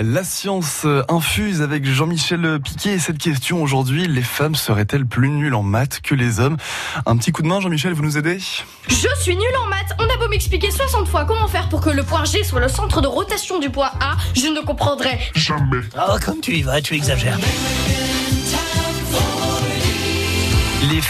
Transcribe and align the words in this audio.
La 0.00 0.24
science 0.24 0.86
infuse 1.08 1.60
avec 1.60 1.84
Jean-Michel 1.84 2.60
Piquet 2.64 2.94
et 2.94 2.98
cette 2.98 3.18
question 3.18 3.62
aujourd'hui, 3.62 4.06
les 4.08 4.22
femmes 4.22 4.54
seraient-elles 4.54 5.04
plus 5.04 5.28
nulles 5.28 5.54
en 5.54 5.62
maths 5.62 6.00
que 6.02 6.14
les 6.14 6.40
hommes? 6.40 6.56
Un 7.04 7.16
petit 7.16 7.30
coup 7.30 7.42
de 7.42 7.46
main 7.46 7.60
Jean-Michel, 7.60 7.92
vous 7.92 8.02
nous 8.02 8.16
aidez? 8.16 8.38
Je 8.88 9.08
suis 9.20 9.36
nul 9.36 9.56
en 9.62 9.68
maths, 9.68 9.94
on 9.98 10.04
a 10.04 10.16
beau 10.16 10.28
m'expliquer 10.28 10.70
60 10.70 11.06
fois 11.08 11.24
comment 11.26 11.46
faire 11.46 11.68
pour 11.68 11.82
que 11.82 11.90
le 11.90 12.02
point 12.02 12.24
G 12.24 12.42
soit 12.42 12.60
le 12.60 12.68
centre 12.68 13.02
de 13.02 13.06
rotation 13.06 13.58
du 13.58 13.68
point 13.68 13.90
A, 14.00 14.16
je 14.34 14.46
ne 14.46 14.60
comprendrai 14.64 15.18
jamais. 15.34 15.82
Oh, 15.96 16.16
comme 16.24 16.40
tu 16.40 16.52
y 16.52 16.62
vas, 16.62 16.80
tu 16.80 16.94
exagères. 16.94 17.38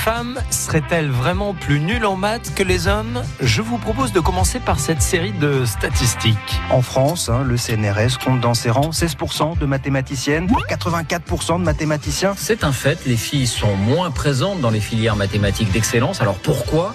Femmes 0.00 0.40
seraient-elles 0.48 1.10
vraiment 1.10 1.52
plus 1.52 1.78
nulles 1.78 2.06
en 2.06 2.16
maths 2.16 2.54
que 2.54 2.62
les 2.62 2.88
hommes? 2.88 3.22
Je 3.42 3.60
vous 3.60 3.76
propose 3.76 4.12
de 4.12 4.20
commencer 4.20 4.58
par 4.58 4.80
cette 4.80 5.02
série 5.02 5.32
de 5.32 5.66
statistiques. 5.66 6.36
En 6.70 6.80
France, 6.80 7.28
hein, 7.28 7.44
le 7.44 7.58
CNRS 7.58 8.18
compte 8.24 8.40
dans 8.40 8.54
ses 8.54 8.70
rangs 8.70 8.90
16% 8.90 9.58
de 9.58 9.66
mathématiciennes 9.66 10.46
pour 10.46 10.62
84% 10.64 11.58
de 11.58 11.64
mathématiciens. 11.64 12.32
C'est 12.38 12.64
un 12.64 12.72
fait, 12.72 13.04
les 13.04 13.18
filles 13.18 13.46
sont 13.46 13.76
moins 13.76 14.10
présentes 14.10 14.62
dans 14.62 14.70
les 14.70 14.80
filières 14.80 15.16
mathématiques 15.16 15.70
d'excellence. 15.70 16.22
Alors 16.22 16.36
pourquoi? 16.36 16.94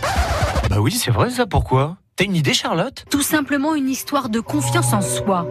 Bah 0.71 0.77
oui, 0.79 0.91
c'est 0.91 1.11
vrai 1.11 1.29
ça, 1.29 1.45
pourquoi? 1.45 1.97
T'as 2.17 2.23
une 2.23 2.37
idée, 2.37 2.53
Charlotte? 2.53 3.03
Tout 3.11 3.21
simplement 3.21 3.75
une 3.75 3.89
histoire 3.89 4.29
de 4.29 4.39
confiance 4.39 4.93
en 4.93 5.01
soi. 5.01 5.45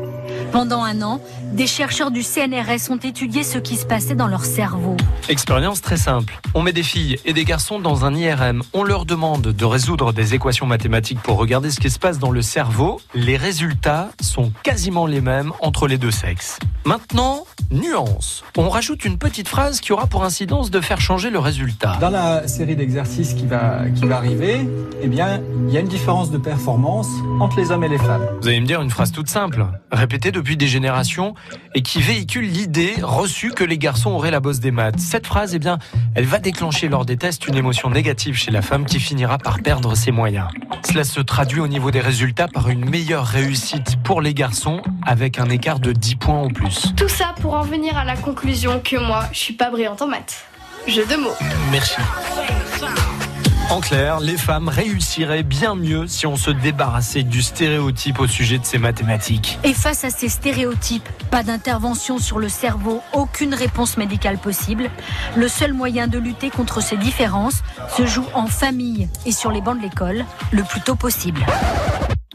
Pendant 0.50 0.82
un 0.82 1.02
an, 1.02 1.20
des 1.52 1.66
chercheurs 1.66 2.10
du 2.10 2.22
CNRS 2.22 2.88
ont 2.90 2.96
étudié 2.96 3.42
ce 3.42 3.58
qui 3.58 3.76
se 3.76 3.84
passait 3.84 4.14
dans 4.14 4.28
leur 4.28 4.46
cerveau. 4.46 4.96
Expérience 5.28 5.82
très 5.82 5.98
simple. 5.98 6.40
On 6.54 6.62
met 6.62 6.72
des 6.72 6.82
filles 6.82 7.18
et 7.26 7.34
des 7.34 7.44
garçons 7.44 7.80
dans 7.80 8.06
un 8.06 8.14
IRM. 8.14 8.62
On 8.72 8.82
leur 8.82 9.04
demande 9.04 9.42
de 9.42 9.64
résoudre 9.66 10.14
des 10.14 10.32
équations 10.32 10.64
mathématiques 10.64 11.20
pour 11.20 11.36
regarder 11.36 11.70
ce 11.70 11.80
qui 11.80 11.90
se 11.90 11.98
passe 11.98 12.18
dans 12.18 12.30
le 12.30 12.40
cerveau. 12.40 12.98
Les 13.12 13.36
résultats 13.36 14.08
sont 14.22 14.50
quasiment 14.62 15.04
les 15.04 15.20
mêmes 15.20 15.52
entre 15.60 15.86
les 15.86 15.98
deux 15.98 16.10
sexes. 16.10 16.58
Maintenant, 16.86 17.46
nuance. 17.70 18.44
On 18.58 18.68
rajoute 18.68 19.06
une 19.06 19.16
petite 19.16 19.48
phrase 19.48 19.80
qui 19.80 19.94
aura 19.94 20.06
pour 20.06 20.22
incidence 20.22 20.70
de 20.70 20.82
faire 20.82 21.00
changer 21.00 21.30
le 21.30 21.38
résultat. 21.38 21.96
Dans 21.98 22.10
la 22.10 22.46
série 22.46 22.76
d'exercices 22.76 23.32
qui 23.32 23.46
va, 23.46 23.88
qui 23.94 24.04
va 24.04 24.18
arriver, 24.18 24.68
eh 25.00 25.08
bien, 25.08 25.40
il 25.66 25.72
y 25.72 25.78
a 25.78 25.80
une 25.80 25.88
différence 25.88 26.30
de 26.30 26.36
performance 26.36 27.08
entre 27.40 27.56
les 27.56 27.70
hommes 27.70 27.84
et 27.84 27.88
les 27.88 27.96
femmes. 27.96 28.26
Vous 28.42 28.48
allez 28.48 28.60
me 28.60 28.66
dire 28.66 28.82
une 28.82 28.90
phrase 28.90 29.12
toute 29.12 29.30
simple, 29.30 29.66
répétée 29.90 30.30
depuis 30.30 30.58
des 30.58 30.66
générations 30.66 31.34
et 31.74 31.80
qui 31.80 32.02
véhicule 32.02 32.44
l'idée 32.44 32.94
reçue 33.00 33.52
que 33.52 33.64
les 33.64 33.78
garçons 33.78 34.10
auraient 34.10 34.30
la 34.30 34.40
bosse 34.40 34.60
des 34.60 34.70
maths. 34.70 35.00
Cette 35.00 35.26
phrase, 35.26 35.54
eh 35.54 35.58
bien, 35.58 35.78
elle 36.14 36.26
va 36.26 36.38
déclencher 36.38 36.88
lors 36.88 37.06
des 37.06 37.16
tests 37.16 37.48
une 37.48 37.56
émotion 37.56 37.88
négative 37.88 38.36
chez 38.36 38.50
la 38.50 38.60
femme 38.60 38.84
qui 38.84 39.00
finira 39.00 39.38
par 39.38 39.62
perdre 39.62 39.94
ses 39.94 40.10
moyens. 40.10 40.48
Cela 40.86 41.04
se 41.04 41.20
traduit 41.20 41.60
au 41.60 41.68
niveau 41.68 41.90
des 41.90 42.00
résultats 42.00 42.46
par 42.46 42.68
une 42.68 42.88
meilleure 42.88 43.24
réussite 43.24 43.96
pour 44.02 44.20
les 44.20 44.34
garçons 44.34 44.82
avec 45.06 45.38
un 45.38 45.48
écart 45.48 45.80
de 45.80 45.92
10 45.92 46.16
points 46.16 46.38
en 46.38 46.48
plus. 46.48 46.94
Tout 46.96 47.08
ça 47.08 47.34
pour 47.40 47.54
en 47.54 47.62
venir 47.62 47.96
à 47.96 48.04
la 48.04 48.16
conclusion 48.16 48.80
que 48.80 48.96
moi, 48.96 49.24
je 49.32 49.38
suis 49.38 49.54
pas 49.54 49.70
brillante 49.70 50.02
en 50.02 50.08
maths. 50.08 50.44
Jeu 50.86 51.06
de 51.06 51.16
mots. 51.16 51.34
Merci. 51.70 51.96
En 53.70 53.80
clair, 53.80 54.20
les 54.20 54.36
femmes 54.36 54.68
réussiraient 54.68 55.42
bien 55.42 55.74
mieux 55.74 56.06
si 56.06 56.26
on 56.26 56.36
se 56.36 56.50
débarrassait 56.50 57.22
du 57.22 57.42
stéréotype 57.42 58.20
au 58.20 58.26
sujet 58.26 58.58
de 58.58 58.64
ces 58.64 58.78
mathématiques. 58.78 59.58
Et 59.64 59.72
face 59.72 60.04
à 60.04 60.10
ces 60.10 60.28
stéréotypes, 60.28 61.08
pas 61.30 61.42
d'intervention 61.42 62.18
sur 62.18 62.38
le 62.38 62.50
cerveau, 62.50 63.00
aucune 63.14 63.54
réponse 63.54 63.96
médicale 63.96 64.36
possible. 64.36 64.90
Le 65.34 65.48
seul 65.48 65.72
moyen 65.72 66.08
de 66.08 66.18
lutter 66.18 66.50
contre 66.50 66.82
ces 66.82 66.98
différences 66.98 67.62
se 67.96 68.04
joue 68.04 68.26
en 68.34 68.46
famille 68.46 69.08
et 69.24 69.32
sur 69.32 69.50
les 69.50 69.62
bancs 69.62 69.78
de 69.78 69.82
l'école, 69.82 70.26
le 70.52 70.62
plus 70.62 70.82
tôt 70.82 70.94
possible. 70.94 71.44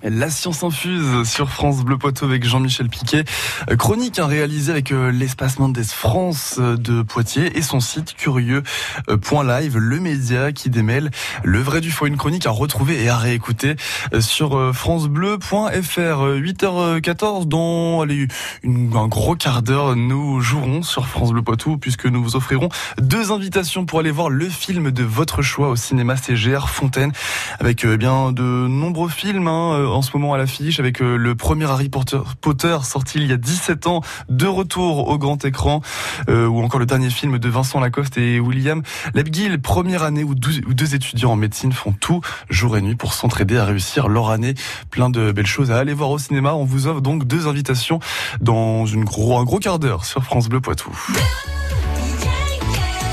La 0.01 0.29
science 0.29 0.63
infuse 0.63 1.27
sur 1.27 1.49
France 1.49 1.83
Bleu 1.83 1.97
Poitou 1.97 2.23
avec 2.23 2.45
Jean-Michel 2.45 2.87
Piquet. 2.87 3.25
Euh, 3.69 3.75
chronique 3.75 4.17
hein, 4.17 4.27
réalisée 4.27 4.71
avec 4.71 4.93
euh, 4.93 5.11
l'espace 5.11 5.59
Mendes 5.59 5.83
France 5.83 6.55
euh, 6.57 6.77
de 6.77 7.01
Poitiers 7.01 7.57
et 7.57 7.61
son 7.61 7.81
site 7.81 8.13
curieux.live, 8.15 9.77
le 9.77 9.99
média 9.99 10.53
qui 10.53 10.69
démêle 10.69 11.11
le 11.43 11.59
vrai 11.59 11.81
du 11.81 11.91
faux. 11.91 12.05
Une 12.05 12.15
chronique 12.15 12.45
à 12.45 12.51
retrouver 12.51 13.03
et 13.03 13.09
à 13.09 13.17
réécouter 13.17 13.75
sur 14.21 14.73
francebleu.fr. 14.73 15.67
8h14 15.69 17.45
dans 17.47 18.01
allez, 18.01 18.27
une, 18.63 18.95
un 18.95 19.07
gros 19.07 19.35
quart 19.35 19.61
d'heure, 19.61 19.97
nous 19.97 20.39
jouerons 20.39 20.81
sur 20.81 21.07
France 21.07 21.31
Bleu 21.31 21.41
Poitou 21.41 21.77
puisque 21.77 22.05
nous 22.05 22.23
vous 22.23 22.37
offrirons 22.37 22.69
deux 23.01 23.33
invitations 23.33 23.85
pour 23.85 23.99
aller 23.99 24.11
voir 24.11 24.29
le 24.29 24.47
film 24.47 24.91
de 24.91 25.03
votre 25.03 25.41
choix 25.41 25.69
au 25.69 25.75
cinéma 25.75 26.15
CGR 26.15 26.69
Fontaine 26.69 27.11
avec 27.59 27.85
bien 27.85 28.31
de 28.31 28.43
nombreux 28.43 29.09
films 29.09 29.47
hein, 29.47 29.88
en 29.89 30.01
ce 30.01 30.15
moment 30.15 30.33
à 30.33 30.37
l'affiche 30.37 30.79
avec 30.79 31.01
euh, 31.01 31.15
le 31.15 31.35
premier 31.35 31.65
Harry 31.65 31.89
Potter, 31.89 32.77
sorti 32.83 33.19
il 33.19 33.27
y 33.27 33.33
a 33.33 33.37
17 33.37 33.87
ans, 33.87 34.01
de 34.29 34.45
retour 34.45 35.07
au 35.07 35.17
grand 35.17 35.43
écran, 35.45 35.81
euh, 36.29 36.47
ou 36.47 36.61
encore 36.61 36.79
le 36.79 36.85
dernier 36.85 37.09
film 37.09 37.39
de 37.39 37.49
Vincent 37.49 37.79
Lacoste 37.79 38.17
et 38.17 38.39
William 38.39 38.81
Lebguil, 39.13 39.57
première 39.57 40.03
année 40.03 40.23
où 40.23 40.35
deux, 40.35 40.61
où 40.67 40.73
deux 40.73 40.95
étudiants 40.95 41.31
en 41.31 41.35
médecine 41.35 41.71
font 41.71 41.93
tout 41.93 42.21
jour 42.49 42.77
et 42.77 42.81
nuit 42.81 42.95
pour 42.95 43.13
s'entraider 43.13 43.57
à 43.57 43.65
réussir 43.65 44.07
leur 44.07 44.29
année. 44.29 44.53
Plein 44.91 45.09
de 45.09 45.31
belles 45.31 45.45
choses 45.45 45.71
à 45.71 45.77
aller 45.77 45.93
voir 45.93 46.09
au 46.11 46.17
cinéma. 46.17 46.53
On 46.53 46.65
vous 46.65 46.87
offre 46.87 47.01
donc 47.01 47.25
deux 47.25 47.47
invitations 47.47 47.99
dans 48.41 48.85
une 48.85 49.05
gros, 49.05 49.37
un 49.37 49.43
gros 49.43 49.59
quart 49.59 49.79
d'heure 49.79 50.05
sur 50.05 50.23
France 50.23 50.49
Bleu 50.49 50.61
Poitou. 50.61 50.91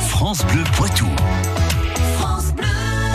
France 0.09 0.45
Bleu 0.47 0.65
Poitou. 0.77 1.07